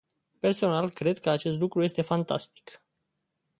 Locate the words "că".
1.19-1.29